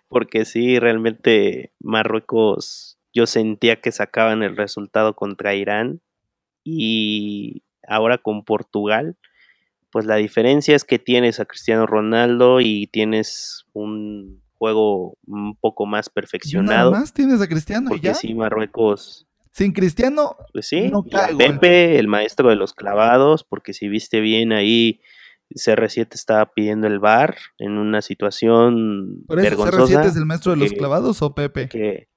[0.09, 6.01] Porque sí, realmente Marruecos, yo sentía que sacaban el resultado contra Irán
[6.63, 9.17] y ahora con Portugal,
[9.97, 15.87] pues la diferencia es que tienes a Cristiano Ronaldo y tienes un juego un poco
[15.87, 16.91] más perfeccionado.
[16.91, 17.89] Nada más tienes a Cristiano.
[17.89, 20.37] Porque sí, Marruecos sin Cristiano.
[20.53, 20.93] Pues sí,
[21.39, 25.01] Pepe, el maestro de los clavados, porque si viste bien ahí,
[25.55, 30.59] CR7 estaba pidiendo el bar en una situación ¿Por eso CR7 es el maestro de
[30.59, 31.71] los clavados o Pepe?
[31.71, 32.09] Que,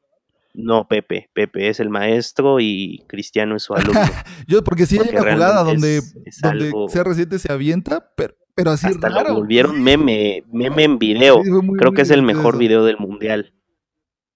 [0.53, 1.29] no, Pepe.
[1.33, 3.99] Pepe es el maestro y Cristiano es su alumno.
[4.47, 9.35] Yo, porque sí hay una jugada donde, CR7 se avienta, pero, pero así hasta lo
[9.35, 11.41] volvieron meme, meme en video.
[11.77, 13.53] Creo que es el mejor video del mundial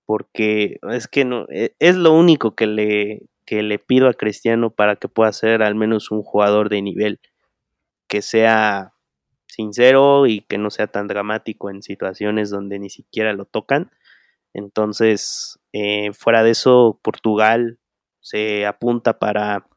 [0.06, 4.70] porque es que no, e, es lo único que le, que le pido a Cristiano
[4.70, 7.20] para que pueda ser al menos un jugador de nivel,
[8.08, 8.94] que sea
[9.48, 13.92] sincero y que no sea tan dramático en situaciones donde ni siquiera lo tocan.
[14.54, 17.80] Entonces, eh, fuera de eso, Portugal
[18.22, 19.68] se apunta para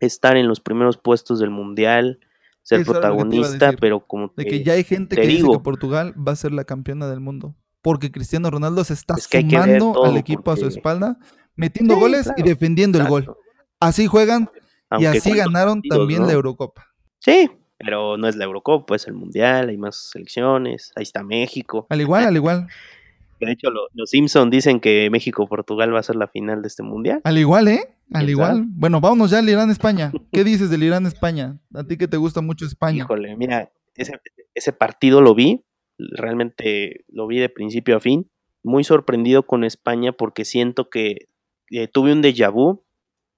[0.00, 2.20] estar en los primeros puestos del Mundial,
[2.62, 4.32] ser protagonista, pero como...
[4.36, 7.20] De que ya hay gente que dice que Portugal va a ser la campeona del
[7.20, 11.18] mundo porque Cristiano Ronaldo se está sumando al equipo a su espalda,
[11.54, 13.34] metiendo goles y defendiendo el gol.
[13.80, 14.50] Así juegan
[14.98, 16.86] y así ganaron también la Eurocopa.
[17.20, 21.86] Sí, pero no es la Eurocopa, es el Mundial, hay más selecciones, ahí está México.
[21.90, 22.68] Al igual, al igual.
[23.40, 27.20] De hecho, los Simpsons dicen que México-Portugal va a ser la final de este Mundial.
[27.24, 27.94] Al igual, ¿eh?
[28.12, 28.64] Al igual.
[28.68, 30.12] Bueno, vámonos ya al Irán-España.
[30.32, 31.58] ¿Qué dices del Irán-España?
[31.74, 33.04] A ti que te gusta mucho España.
[33.04, 34.20] Híjole, mira, ese,
[34.54, 35.64] ese partido lo vi
[35.98, 38.30] realmente lo vi de principio a fin.
[38.62, 41.28] Muy sorprendido con España porque siento que
[41.70, 42.84] eh, tuve un déjà vu,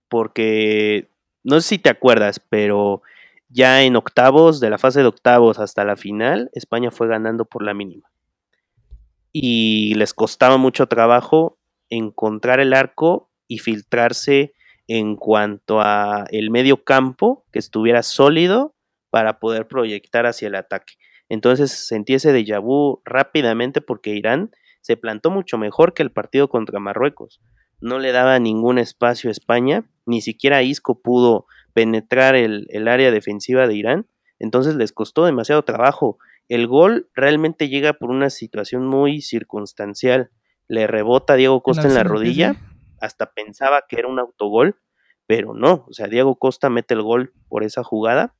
[0.09, 1.09] porque
[1.43, 3.03] no sé si te acuerdas, pero
[3.49, 7.63] ya en octavos, de la fase de octavos hasta la final, España fue ganando por
[7.63, 8.10] la mínima.
[9.33, 14.55] Y les costaba mucho trabajo encontrar el arco y filtrarse
[14.87, 18.75] en cuanto a el medio campo que estuviera sólido
[19.11, 20.95] para poder proyectar hacia el ataque.
[21.29, 26.49] Entonces sentí ese déjà vu rápidamente porque Irán se plantó mucho mejor que el partido
[26.49, 27.41] contra Marruecos.
[27.81, 33.67] No le daba ningún espacio a España, ni siquiera Isco pudo penetrar el, área defensiva
[33.67, 34.07] de Irán,
[34.39, 36.19] entonces les costó demasiado trabajo.
[36.51, 40.31] El gol realmente llega por una situación muy circunstancial.
[40.69, 42.57] Le rebota a Diego Costa en la rodilla,
[43.01, 44.77] hasta pensaba que era un autogol,
[45.27, 48.35] pero no, o sea, Diego Costa mete el gol por esa jugada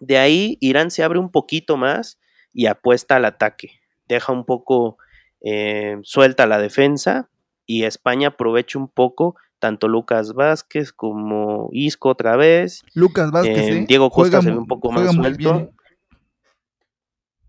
[0.00, 2.18] de ahí Irán se abre un poquito más
[2.52, 3.80] y apuesta al ataque.
[4.08, 4.98] Deja un poco
[5.40, 7.30] eh, suelta la defensa
[7.66, 12.84] y España aprovecha un poco tanto Lucas Vázquez como Isco otra vez.
[12.94, 15.70] Lucas Vázquez, eh, Diego Costa se ve un poco más suelto.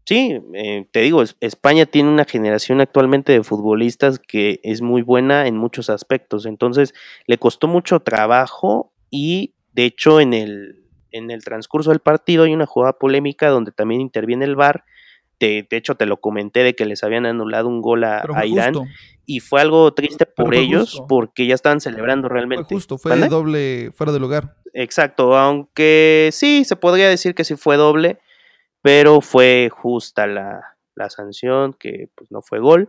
[0.07, 5.47] Sí, eh, te digo, España tiene una generación actualmente de futbolistas que es muy buena
[5.47, 6.45] en muchos aspectos.
[6.45, 6.93] Entonces,
[7.25, 12.53] le costó mucho trabajo y, de hecho, en el, en el transcurso del partido hay
[12.53, 14.85] una jugada polémica donde también interviene el VAR.
[15.41, 18.75] De, hecho, te lo comenté de que les habían anulado un gol a, Irán.
[19.25, 22.63] Y fue algo triste por ellos porque ya estaban celebrando realmente.
[22.63, 24.55] Fue justo, fue doble fuera del lugar.
[24.73, 28.19] Exacto, aunque sí, se podría decir que sí fue doble,
[28.87, 32.87] pero fue justa la, la sanción, que pues no fue gol.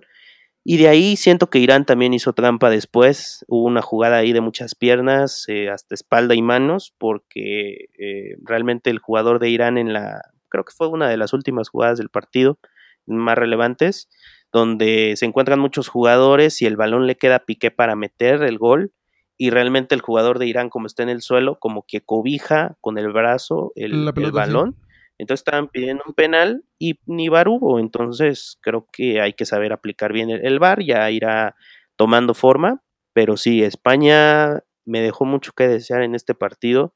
[0.63, 3.45] Y de ahí siento que Irán también hizo trampa después.
[3.49, 8.91] Hubo una jugada ahí de muchas piernas, eh, hasta espalda y manos, porque eh, realmente
[8.91, 12.11] el jugador de Irán en la, creo que fue una de las últimas jugadas del
[12.11, 12.61] partido
[13.05, 14.09] más relevantes,
[14.53, 18.57] donde se encuentran muchos jugadores y el balón le queda a Piqué para meter el
[18.57, 18.93] gol
[19.37, 22.99] y realmente el jugador de Irán, como está en el suelo, como que cobija con
[22.99, 24.77] el brazo el, balón.
[25.19, 27.79] Entonces estaban pidiendo un penal y ni VAR hubo.
[27.81, 31.57] Entonces creo que hay que saber aplicar bien el, el VAR, ya irá
[31.97, 32.83] tomando forma.
[33.13, 36.95] Pero sí, España me dejó mucho que desear en este partido.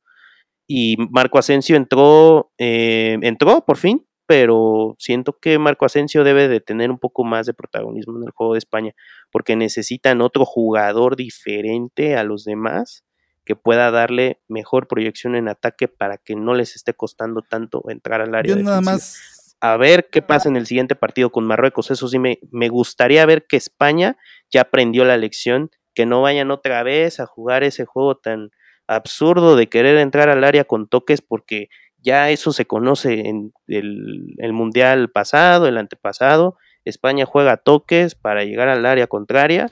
[0.68, 6.60] Y Marco Asensio entró, eh, entró por fin, pero siento que Marco Asensio debe de
[6.60, 8.92] tener un poco más de protagonismo en el juego de España,
[9.30, 13.04] porque necesitan otro jugador diferente a los demás
[13.44, 18.20] que pueda darle mejor proyección en ataque para que no les esté costando tanto entrar
[18.20, 18.56] al área.
[18.56, 19.56] Yo nada más.
[19.60, 21.90] A ver qué pasa en el siguiente partido con Marruecos.
[21.90, 24.16] Eso sí, me, me gustaría ver que España
[24.50, 28.50] ya aprendió la lección, que no vayan otra vez a jugar ese juego tan
[28.88, 31.68] absurdo de querer entrar al área con toques porque
[32.02, 36.56] ya eso se conoce en el, mundial pasado, el antepasado.
[36.84, 39.70] España juega toques para llegar al área contraria,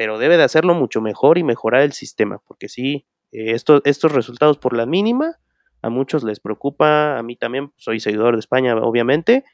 [0.00, 4.10] pero debe de hacerlo mucho mejor y mejorar el sistema, porque sí, eh, estos, estos
[4.12, 5.36] resultados por la mínima
[5.82, 9.44] a muchos les preocupa, a mí también, soy seguidor de España, obviamente,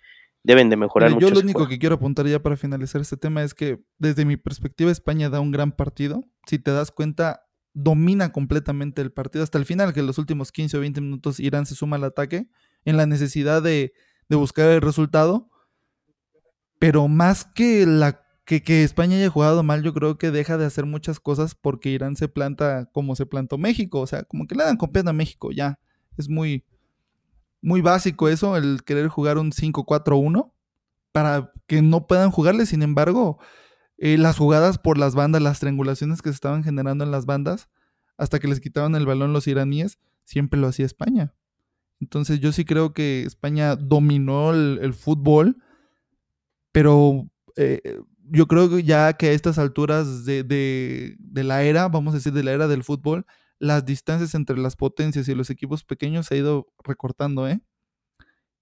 [0.44, 1.26] deben de mejorar mucho.
[1.26, 4.36] Yo lo único que quiero apuntar ya para finalizar este tema es que desde mi
[4.36, 6.22] perspectiva España da un gran partido.
[6.46, 10.52] Si te das cuenta, domina completamente el partido hasta el final, que en los últimos
[10.52, 12.46] 15 o 20 minutos Irán se suma al ataque
[12.84, 13.94] en la necesidad de,
[14.30, 15.50] buscar el resultado.
[16.78, 20.64] Pero más que, la, que, que, España haya jugado mal, yo creo que deja de
[20.64, 24.00] hacer muchas cosas porque Irán se planta como se plantó México.
[24.00, 25.80] O sea, como que le dan confianza a México ya.
[26.16, 26.64] Es muy,
[27.60, 30.52] muy básico eso, el querer jugar un 5-4-1
[31.10, 32.66] para que no puedan jugarle.
[32.66, 33.38] Sin embargo,
[33.98, 37.68] eh, las jugadas por las bandas, las triangulaciones que se estaban generando en las bandas,
[38.16, 41.34] hasta que les quitaban el balón los iraníes, siempre lo hacía España.
[42.00, 45.56] Entonces yo sí creo que España dominó el, fútbol,
[46.70, 47.98] pero eh,
[48.30, 52.32] yo creo que ya que a estas alturas de, de, la era, vamos a decir,
[52.32, 53.26] de la era del fútbol,
[53.58, 57.60] las distancias entre las potencias y los equipos pequeños se ha ido recortando, ¿eh?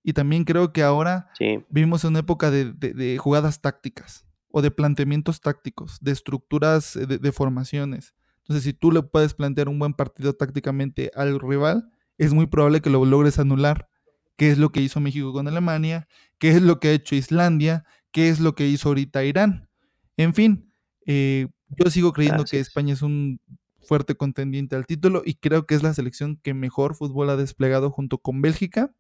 [0.03, 1.31] Y también creo que ahora
[1.71, 8.15] vivimos una época de jugadas tácticas o de planteamientos tácticos, de estructuras eh, de, formaciones.
[8.39, 12.81] Entonces, si tú le puedes plantear un buen partido tácticamente al rival, es muy probable
[12.81, 13.89] que lo logres anular.
[14.37, 16.07] ¿Qué es lo que hizo México con Alemania?
[16.39, 17.85] ¿Qué es lo que ha hecho Islandia?
[18.15, 19.69] ¿Qué es lo que hizo ahorita Irán?
[20.17, 20.73] En fin,
[21.05, 23.39] eh, yo sigo creyendo que España es un
[23.83, 27.91] fuerte contendiente al título y creo que es la selección que mejor fútbol ha desplegado
[27.91, 28.95] junto con Bélgica.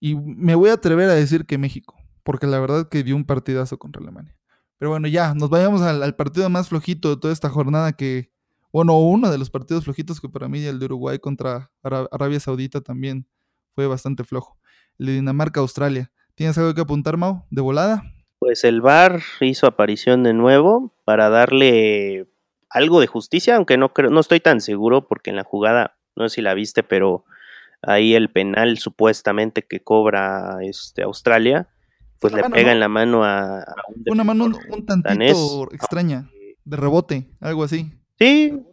[0.00, 1.94] Y me voy a atrever a decir que México
[2.28, 4.36] porque la verdad que dio un partidazo contra Alemania.
[4.76, 8.30] Pero bueno, ya, nos vayamos al, partido más flojito de toda esta jornada que,
[8.70, 12.82] bueno, uno de los partidos flojitos que para mí el de Uruguay contra Arabia Saudita
[12.82, 13.26] también
[13.74, 14.58] fue bastante flojo.
[14.98, 16.12] El de Dinamarca-Australia.
[16.38, 18.04] ¿Tienes algo que apuntar, Mau, de volada?
[18.38, 22.28] Pues el VAR hizo aparición de nuevo para darle
[22.70, 26.28] algo de justicia, aunque no creo, no estoy tan seguro porque en la jugada, no
[26.28, 27.24] sé si la viste, pero
[27.82, 31.66] ahí el penal supuestamente que cobra este Australia
[32.20, 33.64] pues le pega en la mano a,
[34.08, 36.30] una mano un, tantito extraña,
[36.64, 37.90] de rebote, algo así.
[38.16, 38.64] Sí,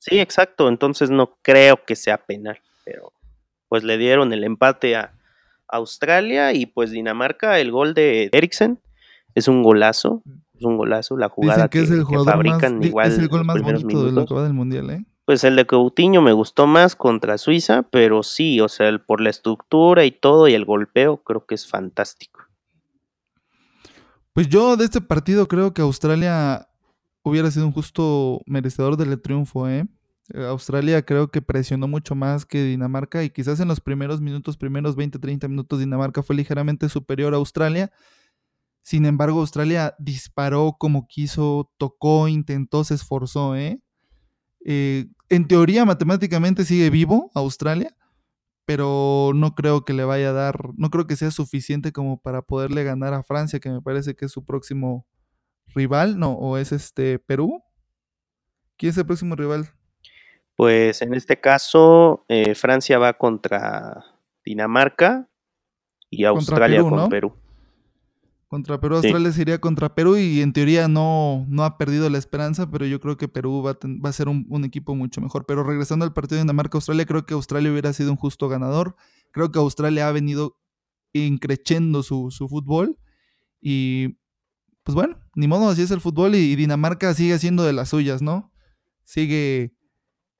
[0.00, 0.68] sí, exacto.
[0.68, 3.12] Entonces no creo que sea penal, pero
[3.68, 5.14] pues le dieron el empate a
[5.72, 8.80] Australia y pues Dinamarca, el gol de Eriksen
[9.34, 10.22] es un golazo,
[10.54, 13.10] es un golazo la jugada que, es el fabrican igual.
[13.10, 15.04] Es el gol más bonito de lo que va del mundial, ¿eh?
[15.24, 19.30] Pues el de Coutinho me gustó más contra Suiza, pero sí, o sea, por la
[19.30, 22.40] estructura y todo y el golpeo creo que es fantástico.
[24.32, 26.68] Pues yo de este partido creo que Australia
[27.22, 29.86] hubiera sido un justo merecedor del triunfo, ¿eh?
[30.32, 30.44] ¿Eh?
[30.46, 34.96] Australia creo que presionó mucho más que Dinamarca y quizás en los primeros minutos, primeros
[34.96, 37.92] 20, 30 minutos, Dinamarca fue ligeramente superior a Australia.
[38.82, 43.80] Sin embargo, Australia disparó como quiso, tocó, intentó, se esforzó, ¿eh?
[44.64, 47.96] eh en teoría, matemáticamente sigue vivo Australia,
[48.66, 52.42] pero no creo que le vaya a dar, no creo que sea suficiente como para
[52.42, 55.06] poderle ganar a Francia, que me parece que es su próximo
[55.74, 56.32] rival, ¿no?
[56.34, 57.62] ¿O es este Perú?
[58.76, 59.70] ¿Quién es el próximo rival?
[60.56, 64.04] Pues en este caso, eh, Francia va contra
[64.44, 65.28] Dinamarca
[66.10, 67.34] y Australia con Perú.
[68.48, 72.70] Contra Perú, Australia sería contra Perú y en teoría no, no ha perdido la esperanza,
[72.70, 75.46] pero yo creo que Perú va a, va a ser un, equipo mucho mejor.
[75.46, 78.94] Pero regresando al partido de Dinamarca-Australia, creo que Australia hubiera sido un justo ganador.
[79.30, 80.58] Creo que Australia ha venido
[81.14, 82.98] increchendo su, su fútbol
[83.58, 84.18] y
[84.82, 88.20] pues bueno, ni modo, así es el fútbol y, Dinamarca sigue haciendo de las suyas,
[88.20, 88.52] ¿no?
[89.04, 89.72] Sigue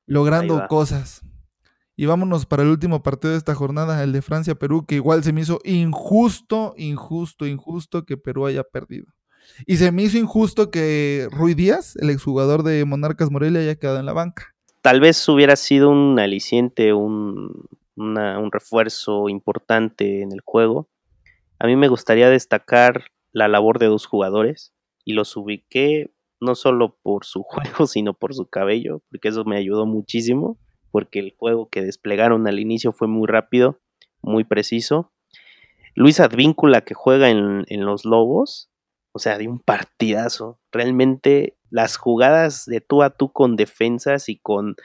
[0.07, 1.23] logrando cosas.
[1.95, 5.33] Y vámonos para el último partido de esta jornada, el de Francia-Perú, que igual se
[5.33, 9.07] me hizo injusto, injusto, injusto que Perú haya perdido.
[9.67, 13.99] Y se me hizo injusto que Rui Díaz, el exjugador de Monarcas Morelia, haya quedado
[13.99, 14.55] en la banca.
[14.81, 20.89] Tal vez hubiera sido un aliciente, un, un refuerzo importante en el juego.
[21.59, 24.73] A mí me gustaría destacar la labor de dos jugadores
[25.05, 26.11] y los ubiqué
[26.43, 30.59] no solo por su juego, sino por su cabello, porque eso me ayudó muchísimo,
[30.91, 33.81] porque el juego que desplegaron al inicio fue muy rápido,
[34.21, 35.13] muy preciso.
[35.95, 38.71] Luis Advíncula, que juega en, los Lobos,
[39.13, 40.59] o sea, de un partidazo.
[40.71, 44.77] Realmente las jugadas de tú a tú con defensas y con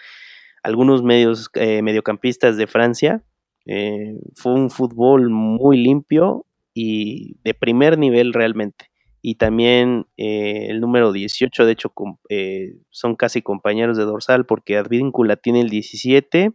[0.64, 3.24] algunos medios, eh, mediocampistas de Francia,
[3.66, 8.90] eh, fue un fútbol muy limpio y de primer nivel realmente
[9.30, 11.92] y también eh, el número 18, de hecho
[12.30, 16.54] eh, son casi compañeros de dorsal porque Advíncula tiene el 17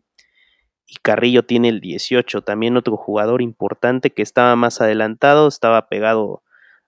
[0.86, 6.42] y Carrillo tiene el 18, también otro jugador importante que estaba más adelantado, estaba pegado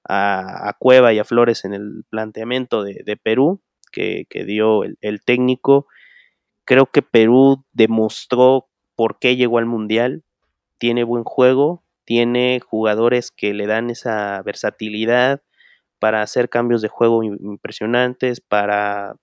[0.08, 3.60] a, Cueva y a Flores en el planteamiento de, Perú
[3.92, 5.86] que, dio el, el técnico.
[6.64, 10.24] Creo que Perú demostró por qué llegó al Mundial,
[10.78, 15.42] tiene buen juego, tiene jugadores que le dan esa versatilidad,
[16.04, 19.16] para hacer cambios de juego impresionantes, para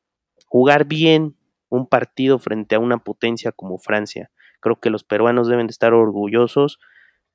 [0.48, 1.38] jugar bien
[1.70, 4.32] un partido frente a una potencia como Francia.
[4.60, 6.80] Creo que los peruanos deben de estar orgullosos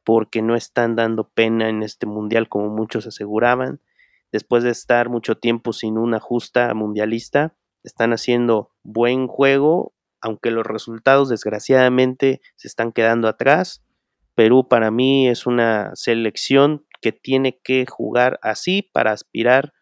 [0.02, 3.80] porque no están dando pena en este mundial como muchos aseguraban.
[4.32, 10.66] Después de estar mucho tiempo sin una justa mundialista, están haciendo buen juego, aunque los
[10.66, 13.84] resultados desgraciadamente se están quedando atrás.
[14.34, 19.72] Perú para mí es una selección que tiene que jugar así para aspirar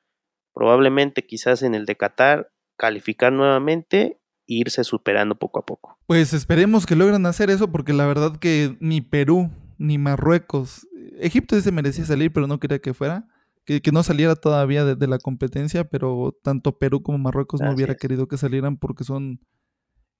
[0.54, 5.98] probablemente quizás en el de Qatar, calificar nuevamente e irse superando poco a poco.
[6.06, 10.86] Pues esperemos que logren hacer eso porque la verdad que ni Perú ni Marruecos,
[11.18, 13.28] Egipto se merecía salir pero no quería que fuera.
[13.66, 18.28] Que, no saliera todavía de, la competencia, pero tanto Perú como Marruecos no hubiera querido
[18.28, 19.40] que salieran porque son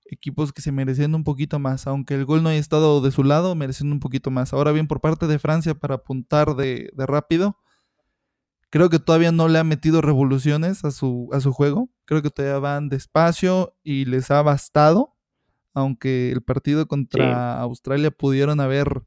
[0.07, 3.25] equipos que se merecen un poquito más, aunque el gol no haya estado de su
[3.25, 4.53] lado, merecen un poquito más.
[4.53, 7.59] Ahora bien, por parte de Francia para apuntar de, rápido,
[8.71, 12.31] creo que todavía no le ha metido revoluciones a su, a su juego, creo que
[12.31, 15.15] todavía van despacio y les ha bastado,
[15.73, 19.03] aunque el partido contra Australia pudieron haber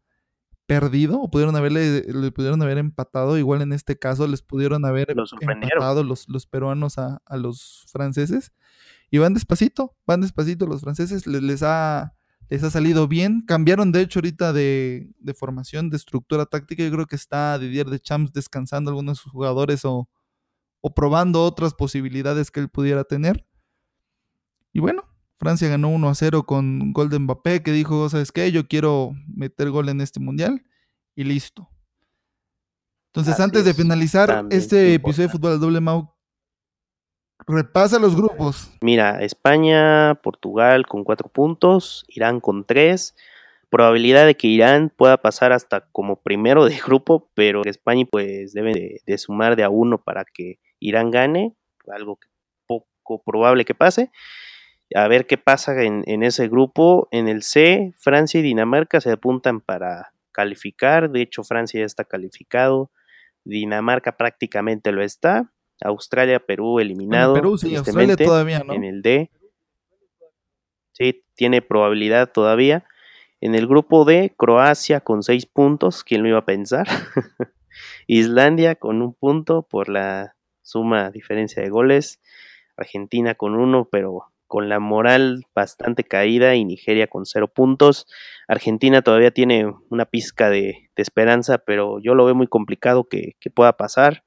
[0.65, 3.37] perdido o pudieron haberle le pudieron haber empatado.
[3.37, 8.51] Igual en este caso les pudieron haber empatado los, los peruanos a, a los franceses
[9.09, 12.13] y van despacito, van despacito los franceses, les, ha,
[12.49, 13.43] les ha salido bien.
[13.45, 16.83] Cambiaron de hecho ahorita de, formación, de estructura táctica.
[16.83, 20.09] Yo creo que está Didier de Champs descansando algunos de sus jugadores o,
[20.81, 23.45] o probando otras posibilidades que él pudiera tener.
[24.73, 25.03] Y bueno,
[25.39, 28.51] Francia ganó 1 a 0 con Golden Mbappé, que dijo, ¿sabes qué?
[28.51, 30.63] Yo quiero meter gol en este mundial.
[31.15, 31.69] Y listo.
[33.07, 36.13] Entonces, antes de finalizar este episodio de Fútbol al Doble Mau,
[37.47, 38.69] Repasa los grupos.
[38.81, 43.15] Mira, España, Portugal con cuatro puntos, Irán con tres.
[43.69, 49.01] Probabilidad de que Irán pueda pasar hasta como primero de grupo, pero España pues debe
[49.05, 51.55] de, sumar de a uno para que Irán gane,
[51.89, 52.19] algo
[52.65, 54.11] poco probable que pase.
[54.93, 57.07] A ver qué pasa en, en ese grupo.
[57.11, 61.09] En el C, Francia y Dinamarca se apuntan para calificar.
[61.09, 62.91] De hecho, Francia ya está calificado.
[63.45, 65.49] Dinamarca prácticamente lo está.
[65.81, 67.33] Australia, Perú eliminado.
[67.33, 68.73] Perú, sí, Australia todavía, ¿no?
[68.73, 69.29] En el D.
[70.93, 72.85] Sí, tiene probabilidad todavía.
[73.39, 76.87] En el grupo D, Croacia con seis puntos, ¿quién lo iba a pensar?
[78.07, 82.19] Islandia con un punto por la suma diferencia de goles.
[82.75, 88.07] Argentina con uno, pero con la moral bastante caída y Nigeria con cero puntos.
[88.47, 93.51] Argentina todavía tiene una pizca de, esperanza, pero yo lo veo muy complicado que, que
[93.51, 94.23] pueda pasar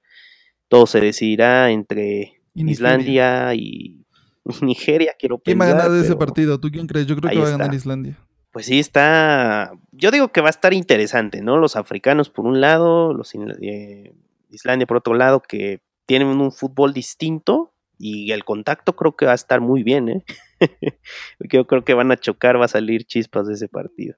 [0.70, 4.06] todo se decidirá entre Islandia y
[4.62, 5.44] Nigeria, quiero pensar.
[5.44, 6.60] ¿Quién va a ganar de ese partido?
[6.60, 7.06] ¿Tú quién crees?
[7.06, 8.16] Yo creo que va a ganar Islandia.
[8.52, 9.72] Pues sí, está.
[9.90, 11.56] Yo digo que va a estar interesante, ¿no?
[11.56, 14.14] Los africanos por un lado, los eh,
[14.50, 19.32] Islandia por otro lado, que tienen un fútbol distinto y el contacto creo que va
[19.32, 20.24] a estar muy bien, ¿eh?
[21.40, 24.14] Yo creo que van a chocar, va a salir chispas de ese partido.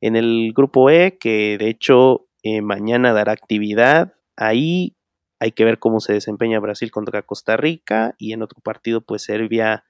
[0.00, 4.96] En el grupo E, que de hecho eh, mañana dará actividad, ahí
[5.42, 9.22] hay que ver cómo se desempeña Brasil contra Costa Rica y en otro partido pues
[9.22, 9.82] Serbia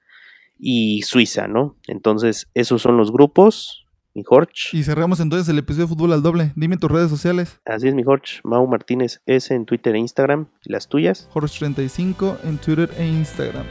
[0.59, 1.77] y Suiza, ¿no?
[1.89, 4.55] Entonces esos son los grupos, mi Jorge.
[4.73, 6.53] Y cerramos entonces el episodio de Fútbol al Doble.
[6.57, 7.61] Dime tus redes sociales.
[7.67, 8.41] Así es, mi Jorge.
[8.45, 10.47] Mau Martínez S en Twitter e Instagram.
[10.65, 11.29] ¿Y las tuyas?
[11.35, 13.67] Jorge35 en Twitter e Instagram.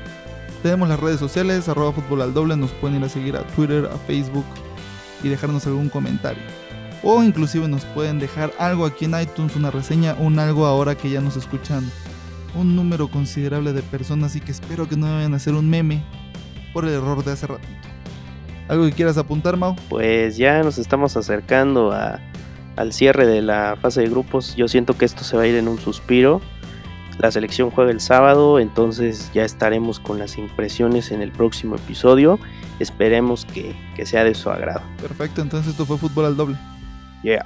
[0.61, 2.57] Tenemos las redes sociales, arroba Fútbol al Doble.
[2.57, 4.45] Nos pueden ir a seguir a Twitter, a Facebook
[5.23, 6.43] y dejarnos algún comentario
[7.03, 11.09] o inclusive nos pueden dejar algo aquí en iTunes, una reseña, un algo ahora que
[11.09, 11.89] ya nos escuchan
[12.55, 16.03] un número considerable de personas y que espero que no vayan a hacer un meme
[16.73, 17.69] por el error de hace ratito.
[18.67, 19.75] ¿Algo que quieras apuntar, Mau?
[19.89, 24.55] Pues ya nos estamos acercando al cierre de la fase de grupos.
[24.55, 26.41] Yo siento que esto se va a ir en un suspiro.
[27.19, 32.39] La selección juega el sábado, entonces ya estaremos con las impresiones en el próximo episodio.
[32.79, 34.81] Esperemos que, que sea de su agrado.
[35.01, 36.57] Perfecto, entonces esto fue fútbol al doble.
[37.23, 37.43] Yeah.